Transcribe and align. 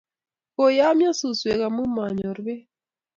Koyamio 0.55 1.11
suswek 1.19 1.61
amu 1.67 1.83
manyor 1.95 2.37
beek 2.45 2.63